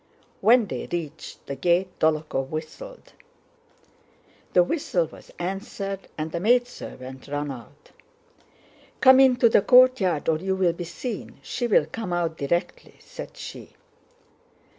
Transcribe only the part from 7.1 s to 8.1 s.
ran out.